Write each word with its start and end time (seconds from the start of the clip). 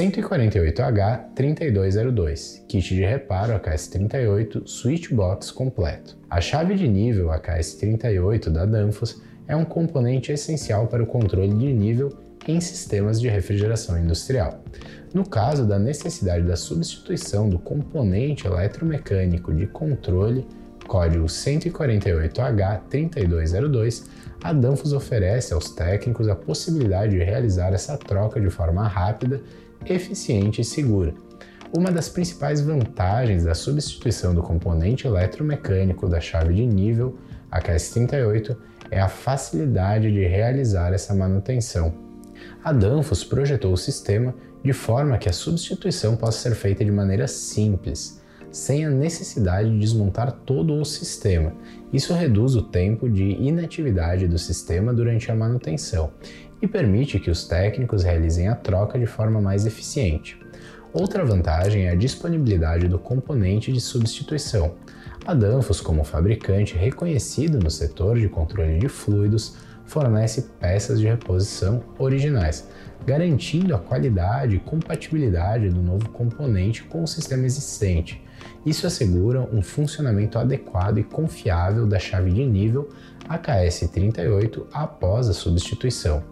148H3202, 0.00 2.64
kit 2.66 2.94
de 2.94 3.04
reparo 3.04 3.52
AKS38, 3.60 4.66
switchbox 4.66 5.50
completo. 5.50 6.16
A 6.30 6.40
chave 6.40 6.74
de 6.74 6.88
nível 6.88 7.28
AKS38 7.28 8.48
da 8.48 8.64
Danfoss 8.64 9.20
é 9.46 9.54
um 9.54 9.66
componente 9.66 10.32
essencial 10.32 10.86
para 10.86 11.02
o 11.02 11.06
controle 11.06 11.52
de 11.52 11.70
nível 11.74 12.08
em 12.48 12.58
sistemas 12.62 13.20
de 13.20 13.28
refrigeração 13.28 14.02
industrial. 14.02 14.64
No 15.12 15.28
caso 15.28 15.66
da 15.66 15.78
necessidade 15.78 16.46
da 16.46 16.56
substituição 16.56 17.50
do 17.50 17.58
componente 17.58 18.46
eletromecânico 18.46 19.52
de 19.52 19.66
controle, 19.66 20.46
código 20.90 21.24
148H3202, 21.26 24.06
a 24.42 24.52
Danfoss 24.52 24.92
oferece 24.92 25.54
aos 25.54 25.70
técnicos 25.70 26.26
a 26.26 26.34
possibilidade 26.34 27.12
de 27.12 27.22
realizar 27.22 27.72
essa 27.72 27.96
troca 27.96 28.40
de 28.40 28.50
forma 28.50 28.88
rápida, 28.88 29.40
eficiente 29.86 30.62
e 30.62 30.64
segura. 30.64 31.14
Uma 31.72 31.92
das 31.92 32.08
principais 32.08 32.60
vantagens 32.60 33.44
da 33.44 33.54
substituição 33.54 34.34
do 34.34 34.42
componente 34.42 35.06
eletromecânico 35.06 36.08
da 36.08 36.18
chave 36.18 36.54
de 36.54 36.66
nível 36.66 37.16
AKS38 37.52 38.56
é 38.90 39.00
a 39.00 39.06
facilidade 39.06 40.10
de 40.10 40.26
realizar 40.26 40.92
essa 40.92 41.14
manutenção. 41.14 41.94
A 42.64 42.72
Danfoss 42.72 43.22
projetou 43.22 43.72
o 43.72 43.76
sistema 43.76 44.34
de 44.64 44.72
forma 44.72 45.18
que 45.18 45.28
a 45.28 45.32
substituição 45.32 46.16
possa 46.16 46.50
ser 46.50 46.56
feita 46.56 46.84
de 46.84 46.90
maneira 46.90 47.28
simples, 47.28 48.20
sem 48.50 48.84
a 48.84 48.90
necessidade 48.90 49.70
de 49.70 49.78
desmontar 49.78 50.32
todo 50.32 50.74
o 50.74 50.84
sistema. 50.84 51.52
Isso 51.92 52.12
reduz 52.14 52.54
o 52.56 52.62
tempo 52.62 53.08
de 53.08 53.32
inatividade 53.32 54.26
do 54.26 54.38
sistema 54.38 54.92
durante 54.92 55.30
a 55.30 55.34
manutenção 55.34 56.12
e 56.60 56.66
permite 56.66 57.18
que 57.18 57.30
os 57.30 57.44
técnicos 57.44 58.02
realizem 58.02 58.48
a 58.48 58.54
troca 58.54 58.98
de 58.98 59.06
forma 59.06 59.40
mais 59.40 59.66
eficiente. 59.66 60.38
Outra 60.92 61.24
vantagem 61.24 61.86
é 61.86 61.90
a 61.90 61.94
disponibilidade 61.94 62.88
do 62.88 62.98
componente 62.98 63.72
de 63.72 63.80
substituição. 63.80 64.74
A 65.24 65.34
Danfoss, 65.34 65.80
como 65.80 66.02
fabricante 66.02 66.76
reconhecido 66.76 67.58
no 67.58 67.70
setor 67.70 68.18
de 68.18 68.28
controle 68.28 68.78
de 68.78 68.88
fluidos, 68.88 69.54
fornece 69.90 70.42
peças 70.60 71.00
de 71.00 71.06
reposição 71.06 71.82
originais, 71.98 72.68
garantindo 73.04 73.74
a 73.74 73.78
qualidade 73.78 74.54
e 74.54 74.60
compatibilidade 74.60 75.68
do 75.68 75.82
novo 75.82 76.08
componente 76.10 76.84
com 76.84 77.02
o 77.02 77.08
sistema 77.08 77.44
existente. 77.44 78.22
Isso 78.64 78.86
assegura 78.86 79.40
um 79.52 79.60
funcionamento 79.60 80.38
adequado 80.38 80.98
e 80.98 81.02
confiável 81.02 81.88
da 81.88 81.98
chave 81.98 82.30
de 82.30 82.46
nível 82.46 82.88
AKS38 83.28 84.66
após 84.72 85.28
a 85.28 85.32
substituição. 85.32 86.22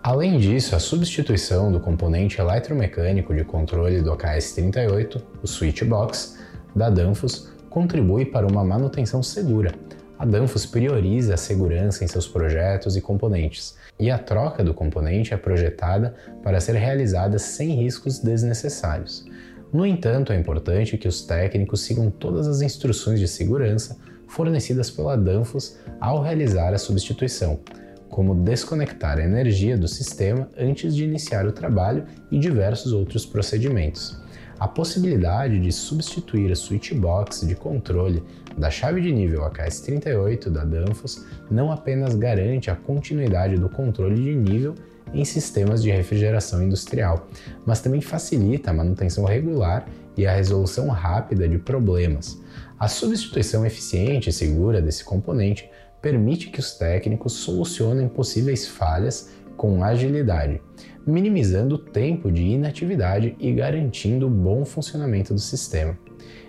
Além 0.00 0.38
disso, 0.38 0.76
a 0.76 0.78
substituição 0.78 1.72
do 1.72 1.80
componente 1.80 2.40
eletromecânico 2.40 3.34
de 3.34 3.42
controle 3.42 4.00
do 4.00 4.12
AKS38, 4.12 5.20
o 5.42 5.46
Switchbox, 5.46 6.38
da 6.74 6.88
Danfoss, 6.88 7.52
contribui 7.68 8.24
para 8.24 8.46
uma 8.46 8.62
manutenção 8.62 9.24
segura. 9.24 9.72
A 10.18 10.24
Danfoss 10.24 10.66
prioriza 10.66 11.34
a 11.34 11.36
segurança 11.36 12.02
em 12.02 12.08
seus 12.08 12.26
projetos 12.26 12.96
e 12.96 13.00
componentes, 13.00 13.76
e 14.00 14.10
a 14.10 14.18
troca 14.18 14.64
do 14.64 14.74
componente 14.74 15.32
é 15.32 15.36
projetada 15.36 16.12
para 16.42 16.60
ser 16.60 16.74
realizada 16.74 17.38
sem 17.38 17.76
riscos 17.76 18.18
desnecessários. 18.18 19.24
No 19.72 19.86
entanto, 19.86 20.32
é 20.32 20.36
importante 20.36 20.98
que 20.98 21.06
os 21.06 21.22
técnicos 21.22 21.82
sigam 21.82 22.10
todas 22.10 22.48
as 22.48 22.62
instruções 22.62 23.20
de 23.20 23.28
segurança 23.28 23.96
fornecidas 24.26 24.90
pela 24.90 25.16
Danfoss 25.16 25.78
ao 26.00 26.20
realizar 26.20 26.74
a 26.74 26.78
substituição, 26.78 27.60
como 28.08 28.34
desconectar 28.34 29.18
a 29.18 29.24
energia 29.24 29.78
do 29.78 29.86
sistema 29.86 30.48
antes 30.58 30.96
de 30.96 31.04
iniciar 31.04 31.46
o 31.46 31.52
trabalho 31.52 32.04
e 32.28 32.40
diversos 32.40 32.92
outros 32.92 33.24
procedimentos. 33.24 34.20
A 34.58 34.66
possibilidade 34.66 35.60
de 35.60 35.70
substituir 35.70 36.50
a 36.50 36.56
switchbox 36.56 37.46
de 37.46 37.54
controle 37.54 38.22
da 38.56 38.70
chave 38.70 39.00
de 39.00 39.12
nível 39.12 39.42
AKS38 39.42 40.48
da 40.50 40.64
Danfoss 40.64 41.24
não 41.48 41.70
apenas 41.70 42.16
garante 42.16 42.68
a 42.68 42.74
continuidade 42.74 43.56
do 43.56 43.68
controle 43.68 44.16
de 44.16 44.34
nível 44.34 44.74
em 45.14 45.24
sistemas 45.24 45.80
de 45.80 45.90
refrigeração 45.90 46.62
industrial, 46.62 47.28
mas 47.64 47.80
também 47.80 48.00
facilita 48.00 48.70
a 48.70 48.74
manutenção 48.74 49.24
regular 49.24 49.88
e 50.16 50.26
a 50.26 50.34
resolução 50.34 50.88
rápida 50.88 51.48
de 51.48 51.58
problemas. 51.58 52.38
A 52.78 52.88
substituição 52.88 53.64
eficiente 53.64 54.28
e 54.28 54.32
segura 54.32 54.82
desse 54.82 55.04
componente 55.04 55.70
permite 56.02 56.50
que 56.50 56.60
os 56.60 56.72
técnicos 56.72 57.34
solucionem 57.34 58.08
possíveis 58.08 58.66
falhas 58.66 59.30
com 59.58 59.84
agilidade, 59.84 60.62
minimizando 61.06 61.74
o 61.74 61.78
tempo 61.78 62.32
de 62.32 62.42
inatividade 62.42 63.36
e 63.38 63.52
garantindo 63.52 64.26
o 64.26 64.30
bom 64.30 64.64
funcionamento 64.64 65.34
do 65.34 65.40
sistema. 65.40 65.98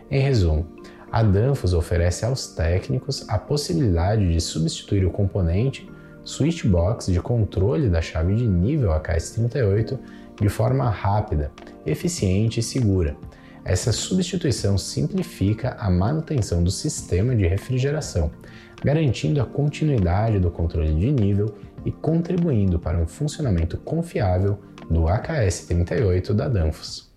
Em 0.09 0.21
resumo, 0.21 0.65
a 1.11 1.23
Danfoss 1.23 1.73
oferece 1.73 2.23
aos 2.23 2.47
técnicos 2.53 3.27
a 3.27 3.37
possibilidade 3.37 4.31
de 4.31 4.39
substituir 4.39 5.05
o 5.05 5.11
componente 5.11 5.89
switchbox 6.23 7.07
de 7.07 7.19
controle 7.19 7.89
da 7.89 8.01
chave 8.01 8.35
de 8.35 8.47
nível 8.47 8.91
AKS38 8.91 9.97
de 10.39 10.47
forma 10.47 10.87
rápida, 10.89 11.51
eficiente 11.85 12.59
e 12.59 12.63
segura. 12.63 13.17
Essa 13.65 13.91
substituição 13.91 14.77
simplifica 14.77 15.75
a 15.79 15.89
manutenção 15.89 16.63
do 16.63 16.71
sistema 16.71 17.35
de 17.35 17.47
refrigeração, 17.47 18.31
garantindo 18.83 19.41
a 19.41 19.45
continuidade 19.45 20.39
do 20.39 20.49
controle 20.49 20.93
de 20.93 21.11
nível 21.11 21.55
e 21.85 21.91
contribuindo 21.91 22.79
para 22.79 22.97
um 22.97 23.07
funcionamento 23.07 23.78
confiável 23.78 24.59
do 24.90 25.03
AKS-38 25.07 26.34
da 26.34 26.47
Danfoss. 26.47 27.08